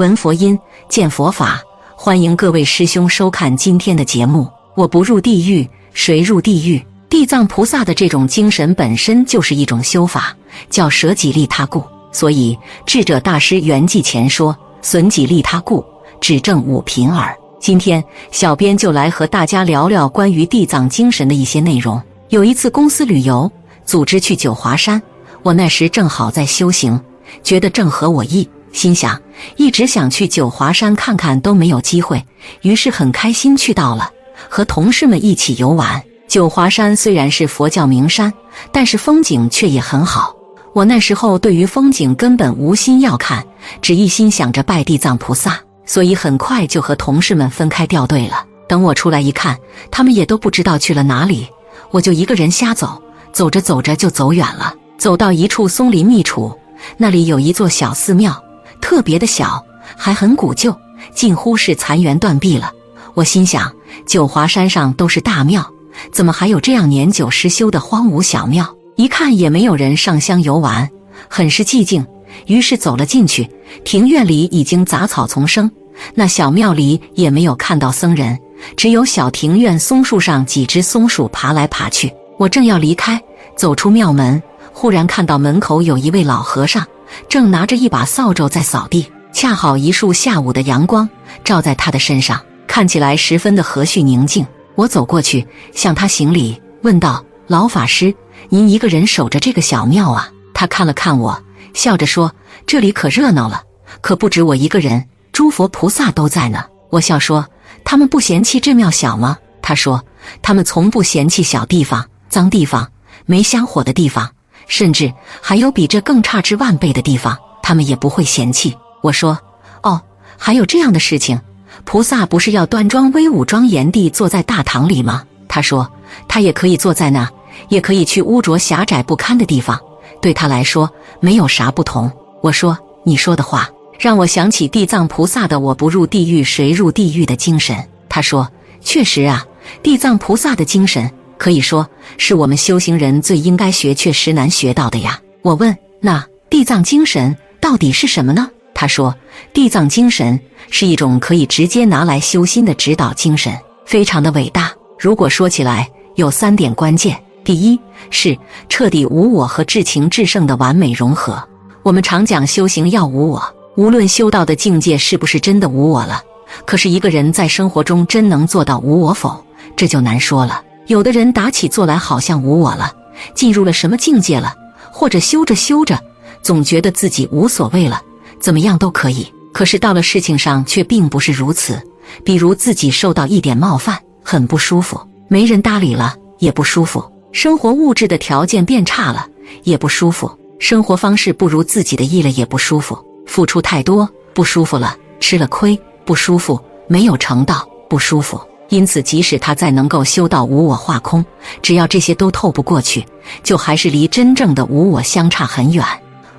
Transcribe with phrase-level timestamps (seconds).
[0.00, 0.58] 闻佛音，
[0.88, 1.60] 见佛法。
[1.94, 4.48] 欢迎各位师兄收看今天的节目。
[4.74, 6.82] 我不入地狱，谁入地狱？
[7.10, 10.34] 地藏菩萨的这种精神本身就是一种修法，
[10.70, 11.84] 叫舍己利他故。
[12.12, 15.84] 所以智者大师圆寂前说：“损己利他故，
[16.18, 22.02] 只证五品耳。”今天小编就来和大家聊聊关于地藏精神的一些内容。
[22.30, 23.52] 有一次公司旅游，
[23.84, 25.02] 组织去九华山，
[25.42, 26.98] 我那时正好在修行，
[27.42, 28.48] 觉得正合我意。
[28.72, 29.20] 心想，
[29.56, 32.24] 一直想去九华山看看都没有机会，
[32.62, 34.10] 于是很开心去到了，
[34.48, 36.02] 和同事们一起游玩。
[36.28, 38.32] 九华山虽然是佛教名山，
[38.70, 40.34] 但是风景却也很好。
[40.72, 43.44] 我那时候对于风景根本无心要看，
[43.82, 48.44] 只一心想着拜地藏菩萨，所以很快就和同事们分开掉队了。
[48.68, 49.58] 等我出来一看，
[49.90, 51.48] 他们也都不知道去了哪里，
[51.90, 56.56] 我就一个人瞎走，走着走着就走远了，走到一处松林密处，
[56.96, 58.40] 那里有一座小寺庙。
[58.80, 59.64] 特别的小，
[59.96, 60.74] 还很古旧，
[61.14, 62.72] 近乎是残垣断壁了。
[63.14, 63.72] 我心想，
[64.06, 65.64] 九华山上都是大庙，
[66.12, 68.66] 怎么还有这样年久失修的荒芜小庙？
[68.96, 70.88] 一看也没有人上香游玩，
[71.28, 72.06] 很是寂静。
[72.46, 73.48] 于是走了进去，
[73.84, 75.70] 庭院里已经杂草丛生，
[76.14, 78.38] 那小庙里也没有看到僧人，
[78.76, 82.12] 只有小庭院松树上几只松鼠爬来爬去。
[82.38, 83.20] 我正要离开，
[83.56, 84.40] 走出庙门，
[84.80, 86.86] 忽然看到门口有一位老和尚。
[87.28, 91.06] 正拿着一把扫帚在扫地，恰好一束下午的阳光
[91.44, 94.46] 照在他的身上，看起来十分的和煦宁静。
[94.76, 98.14] 我走过去向他行礼，问道：“老法师，
[98.48, 101.38] 您一个人守着这个小庙啊？”他看了看我，
[101.74, 102.32] 笑着说
[102.66, 103.62] ：“这里可热闹了，
[104.00, 107.46] 可不止我一个人，诸佛菩萨都在呢。”我笑说
[107.84, 110.02] ：“他们不嫌弃这庙小吗？”他说
[110.40, 112.90] ：“他们从不嫌弃小地方、脏地方、
[113.26, 114.26] 没香火的地方。”
[114.70, 115.12] 甚至
[115.42, 118.74] 还有比这更差之万倍的地方，他们也不会嫌弃。
[119.02, 119.36] 我说
[119.82, 120.00] ：“哦，
[120.38, 121.40] 还有这样的事情？
[121.84, 125.90] 菩萨不是要端庄威武、庄严地坐在大堂里吗？”他说
[126.28, 127.28] ：“他也可以坐在那，
[127.68, 129.78] 也可以去污浊狭窄不堪的地方，
[130.22, 130.88] 对他来说
[131.18, 132.08] 没有啥不同。”
[132.40, 133.68] 我说：“你说的话
[133.98, 137.76] 让我想起地藏菩萨的‘我不入地狱，谁入地狱’的精神。”
[138.08, 138.48] 他说
[138.80, 139.44] ：“确实啊，
[139.82, 141.88] 地藏菩萨的精神。”可以说
[142.18, 145.18] 是我们修行人最应该学却实难学到的呀。
[145.40, 148.50] 我问：那地藏精神到底是什么呢？
[148.74, 149.14] 他说：
[149.54, 150.38] 地藏精神
[150.70, 154.70] 是一种可以直接拿来修心的指导精神，非常的伟大。
[154.98, 157.80] 如果说起来，有三点关键：第一
[158.10, 158.36] 是
[158.68, 161.42] 彻底无我和至情至圣的完美融合。
[161.82, 163.42] 我们常讲修行要无我，
[163.78, 166.22] 无论修道的境界是不是真的无我了，
[166.66, 169.42] 可是一个人在生活中真能做到无我否？
[169.74, 170.62] 这就难说了。
[170.90, 172.92] 有的人打起坐来好像无我了，
[173.32, 174.52] 进入了什么境界了，
[174.90, 175.96] 或者修着修着，
[176.42, 178.02] 总觉得自己无所谓了，
[178.40, 179.32] 怎么样都可以。
[179.52, 181.80] 可是到了事情上却并不是如此。
[182.24, 187.00] 比如自己受到一点冒犯，很不舒服；没人搭理了，也不舒服；
[187.30, 189.28] 生活物质的条件变差了，
[189.62, 190.28] 也不舒服；
[190.58, 192.96] 生活方式不如自己的意了，也不舒服；
[193.28, 198.40] 付出太多，不舒服了；吃了亏，不舒服；没有成道，不舒服。
[198.70, 201.24] 因此，即使他再能够修到无我化空，
[201.60, 203.04] 只要这些都透不过去，
[203.42, 205.84] 就还是离真正的无我相差很远。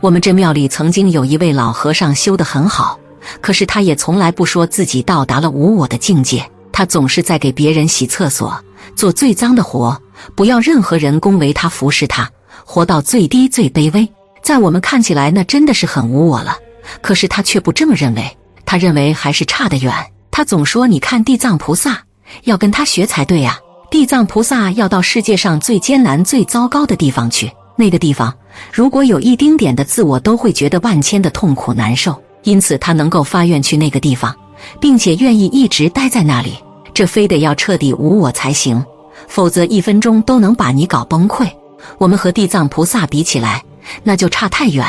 [0.00, 2.98] 我们这庙里曾经有一位老和尚修得很好，
[3.40, 8.62] 可是他也从来不说自己到达了无我的境界，他总是在给别人洗厕所，
[8.94, 10.00] 做最脏的活，
[10.34, 12.30] 不要任何人恭维他、服侍他，
[12.64, 14.08] 活到最低、最卑微。
[14.42, 16.56] 在我们看起来，那真的是很无我了。
[17.00, 19.92] 可是他却不这么认为，他认为还是差得远。
[20.30, 22.00] 他总说：“你看地藏菩萨。”
[22.44, 23.58] 要跟他学才对呀！
[23.90, 28.34] 地藏菩萨要到世界上最艰难、最糟糕的地方去，那个地方
[28.70, 32.14] 如果有一丁点的自我，都会觉得万千的痛苦难受。
[32.42, 34.34] 因此，他能够发愿去那个地方，
[34.80, 36.54] 并且愿意一直待在那里。
[36.92, 38.84] 这非得要彻底无我才行，
[39.26, 41.48] 否则一分钟都能把你搞崩溃。
[41.96, 43.62] 我们和地藏菩萨比起来，
[44.02, 44.84] 那就差太远。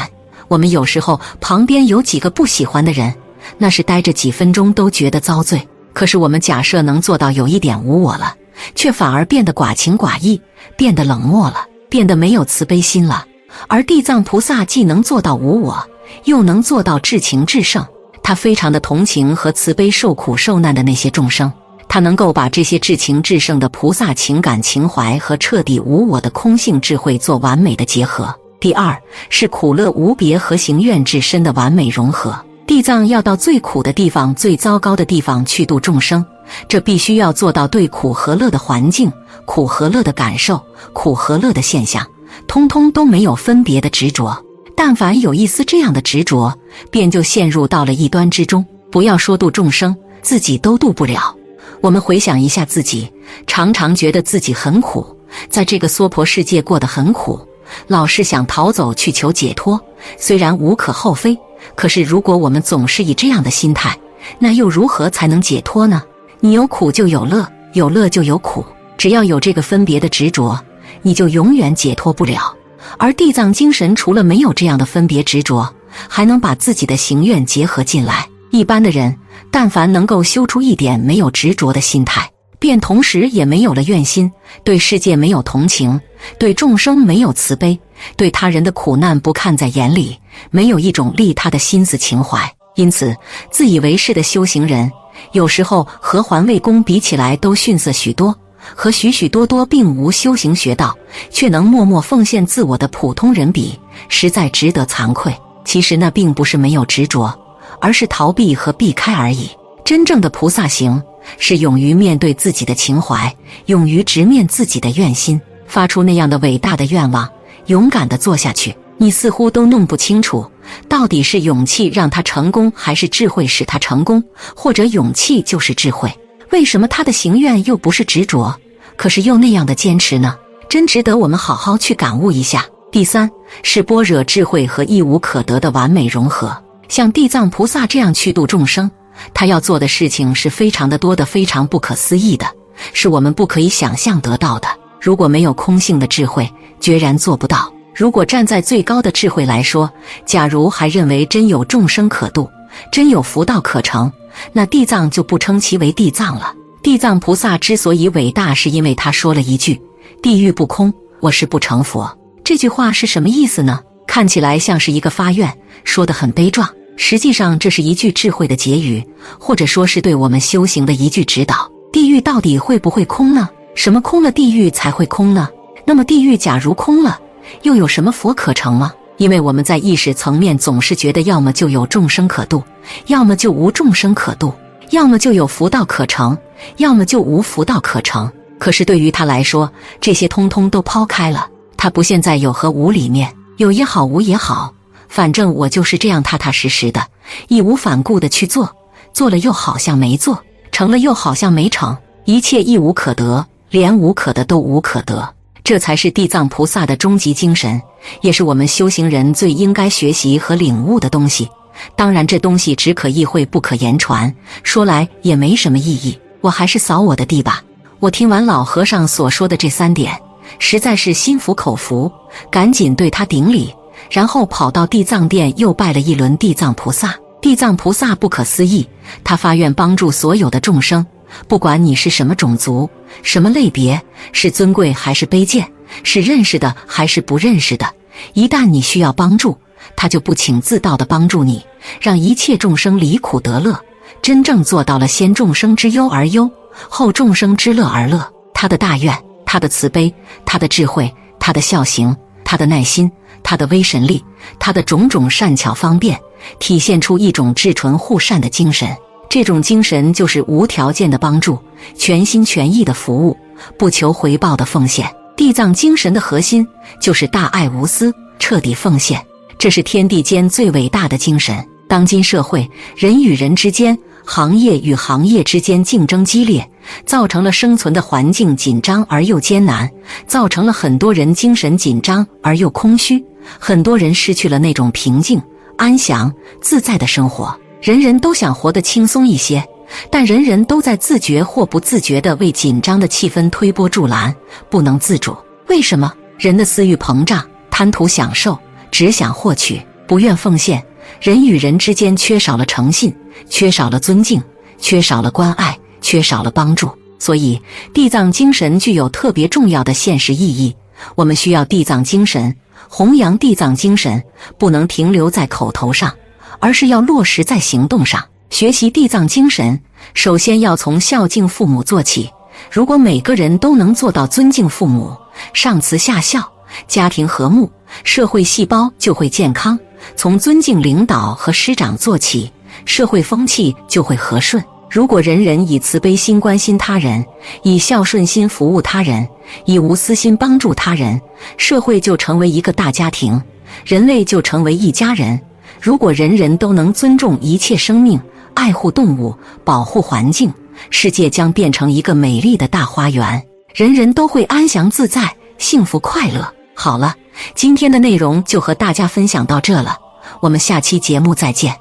[0.48, 3.14] 我们有时候旁边有几个不喜欢的人，
[3.58, 5.66] 那是待着几分钟都觉得遭罪。
[5.94, 8.36] 可是我们假设能做到有一点无我了，
[8.76, 10.42] 却反而变得寡情寡义，
[10.78, 13.26] 变得冷漠了，变得没有慈悲心了。
[13.68, 15.84] 而地藏菩萨既能做到无我，
[16.26, 17.86] 又能做到至情至圣，
[18.22, 21.52] 他非常的同情和慈悲受苦受难的那些众生，
[21.88, 28.34] 他能够把这些至情至圣的菩萨情感情怀和彻底无我的空性智慧做完美的结合。
[28.60, 28.96] 第二
[29.30, 32.38] 是苦乐无别和行愿至深的完美融合。
[32.80, 36.26] 地藏要到最苦的地方、最糟糕的地方去度众生，
[36.70, 39.12] 这必须要做到对苦和乐的环境、
[39.44, 40.58] 苦和乐的感受、
[40.94, 42.08] 苦和乐的现象，
[42.48, 44.42] 通通都没有分别的执着。
[44.78, 46.58] 但凡有一丝这样的执着，
[46.90, 48.66] 便就陷入到了异端之中。
[48.90, 51.36] 不要说度众生，自己都度不了。
[51.82, 53.12] 我们回想一下自己，
[53.46, 55.06] 常常觉得自己很苦，
[55.50, 57.46] 在这个娑婆世界过得很苦，
[57.88, 59.78] 老是想逃走去求解脱。
[60.18, 61.38] 虽然无可厚非，
[61.76, 63.98] 可是如果我们总是以这样的心态，
[64.38, 66.02] 那又如何才能解脱呢？
[66.40, 68.66] 你有苦就有乐，有乐就有苦。
[68.98, 70.60] 只要有这个分别的执着，
[71.02, 72.54] 你就永远解脱不了。
[72.98, 75.74] 而地藏精神除了没有这样的分别执着，
[76.08, 78.28] 还能把自己的行愿结合进来。
[78.52, 79.16] 一般的人，
[79.52, 84.32] 但凡能够修出一点没有执着的心态，便同时也没有了怨心，
[84.64, 86.00] 对世界没有同情，
[86.38, 87.80] 对众生没有慈悲，
[88.16, 90.18] 对他人的苦难不看在眼里，
[90.52, 92.52] 没有一种利他的心思情怀。
[92.76, 93.16] 因此，
[93.52, 94.92] 自以为是的修行人，
[95.34, 98.34] 有时候和环卫工比起来都逊色许多；
[98.76, 100.98] 和许许多多并无修行学道
[101.30, 103.78] 却能默默奉献自我的普通人比，
[104.08, 105.34] 实在值得惭愧。
[105.66, 107.38] 其实那并不是没有执着，
[107.82, 109.50] 而是逃避和避开而已。
[109.84, 111.02] 真正的菩萨行，
[111.38, 113.36] 是勇于面对自己的情怀，
[113.66, 115.40] 勇于直面自己的怨心，
[115.70, 117.30] 发出那样的伟大的愿望，
[117.68, 118.76] 勇敢的做下去。
[118.98, 120.46] 你似乎都弄不清楚，
[120.90, 124.22] 到底是勇气让他成功，还是智慧使他成功，
[124.54, 126.12] 或者勇气就是智慧？
[126.50, 128.54] 为什么他的行愿又不是执着，
[128.98, 130.36] 可是又那样的坚持呢？
[130.68, 132.66] 真值得我们好好去感悟一下。
[132.92, 133.30] 第三
[133.64, 136.56] 是般若智慧和一无可得的完美融合。
[136.90, 138.90] 像地藏菩萨这样去度众生，
[139.34, 142.46] 他要做的事情是非常的多的，非常不可思议的，
[142.94, 144.68] 是我们不可以想象得到的。
[145.00, 147.72] 如果没有空性的智慧，决然做不到。
[147.96, 149.92] 如果站在最高的智慧来说，
[150.26, 152.50] 假如还认为真有众生可度，
[152.92, 154.12] 真有福道可成，
[154.54, 156.54] 那地藏就不称其为地藏了。
[156.82, 159.82] 地藏菩萨之所以伟大，是因为他说了一句
[160.24, 162.18] “地狱不空，我是不成佛”。
[162.44, 163.82] 这句话是什么意思呢？
[164.08, 165.54] 看起来像是一个发愿，
[165.84, 169.06] 说得很悲壮，实际上这是一句智慧的结语，
[169.38, 171.70] 或者说是对我们修行的一句指导。
[171.92, 173.50] 地狱到底会不会空呢？
[173.76, 175.50] 什么空了，地狱才会空呢？
[175.86, 177.20] 那么地狱假如空了？
[177.64, 178.94] 又有什么佛可成吗？
[179.18, 182.64] 因为我们在意识层面总是觉得，要么就有众生可度，
[183.08, 184.50] 要么就无众生可度；
[184.92, 186.38] 要么就有福道可成，
[186.78, 188.32] 要么就无福道可成。
[188.58, 191.48] 可是对于他来说，这些通通都抛开了。
[191.76, 194.74] 他不现在有和无里面，有也好，无也好，
[195.08, 197.02] 反正我就是这样踏踏实实的，
[197.48, 198.70] 义无反顾的去做，
[199.14, 205.34] 做了又好像没做，成了又好像没成，一切亦无可得，连无可的都无可得。
[205.64, 207.80] 这才是地藏菩萨的终极精神，
[208.22, 211.48] 也是我们修行人最应该学习和领悟的东西。
[211.96, 214.34] 当然，这东西只可意会，不可言传，
[214.64, 216.20] 说来也没什么意义。
[216.42, 217.64] 我还是扫我的地吧。
[218.00, 220.20] 我听完老和尚所说的这三点，
[220.58, 222.12] 实在是心服口服，
[222.50, 223.74] 赶紧对他顶礼，
[224.10, 227.16] 然后跑到地藏殿又拜了一轮地藏菩萨。
[227.42, 228.88] 地藏菩萨不可思议，
[229.24, 231.06] 他发愿帮助所有的众生。
[231.48, 232.90] 不管你是什么种族、
[233.24, 235.72] 什么类别，是尊贵还是卑贱，
[236.04, 237.88] 是认识的还是不认识的，
[238.34, 239.58] 一旦你需要帮助，
[239.96, 241.64] 他就不请自到的帮助你，
[242.02, 243.80] 让一切众生离苦得乐，
[244.22, 246.50] 真正做到了先众生之忧而忧，
[246.90, 248.26] 后众生之乐而乐。
[248.54, 250.14] 他的大愿，他的慈悲，
[250.46, 253.10] 他的智慧，他的孝行，他的耐心，
[253.42, 254.24] 他的威神力，
[254.60, 256.20] 他的种种善巧方便，
[256.60, 258.90] 体现出一种至纯护善的精神。
[259.30, 261.58] 这种精神就是无条件的帮助，
[261.96, 263.38] 全心全意的服务，
[263.78, 265.08] 不求回报的奉献。
[265.38, 266.68] 地藏精神的核心
[267.00, 269.24] 就是大爱无私、彻底奉献，
[269.58, 271.56] 这是天地间最伟大的精神。
[271.88, 276.68] 当今社会，人与人之间、行业与行业之间竞争激烈，
[277.06, 279.90] 造成了生存的环境紧张而又艰难，
[280.28, 283.24] 造成了很多人精神紧张而又空虚，
[283.60, 285.42] 很多人失去了那种平静、
[285.78, 287.58] 安详、自在的生活。
[287.82, 289.64] 人人都想活得轻松一些，
[290.12, 294.36] 但人人都在自觉或不自觉地为紧张的气氛推波助澜，
[294.70, 295.36] 不能自主。
[295.68, 296.12] 为什么？
[296.38, 298.58] 人的私欲膨胀，贪图享受，
[298.92, 300.84] 只想获取，不愿奉献。
[301.22, 303.16] 人与人之间缺少了诚信，
[303.50, 304.42] 缺少了尊敬，
[304.78, 306.90] 缺少了关爱，缺少了帮助。
[307.18, 307.62] 所以，
[307.94, 310.76] 地藏精神具有特别重要的现实意义。
[311.16, 312.56] 我们需要地藏精神，
[312.88, 314.22] 弘扬地藏精神，
[314.58, 316.14] 不能停留在口头上。
[316.60, 318.24] 而是要落实在行动上。
[318.50, 319.80] 学习地藏精神，
[320.14, 322.30] 首先要从孝敬父母做起。
[322.72, 325.16] 如果每个人都能做到尊敬父母、
[325.54, 326.52] 上慈下孝，
[326.88, 327.72] 家庭和睦，
[328.04, 329.80] 社会细胞就会健康。
[330.16, 332.52] 从尊敬领导和师长做起，
[332.86, 334.64] 社会风气就会和顺。
[334.90, 337.24] 如果人人以慈悲心关心他人，
[337.62, 339.28] 以孝顺心服务他人，
[339.66, 341.22] 以无私心帮助他人，
[341.58, 343.40] 社会就成为一个大家庭。
[343.86, 345.40] 人类就成为一家人。
[345.80, 348.20] 如果人人都能尊重一切生命，
[348.54, 349.34] 爱护动物，
[349.64, 350.54] 保护环境，
[350.90, 353.44] 世界将变成一个美丽的大花园，
[353.74, 356.54] 人人都会安详自在、幸福快乐。
[356.74, 357.16] 好了，
[357.56, 359.98] 今天的内容就和大家分享到这了，
[360.42, 361.74] 我们下期节目再见。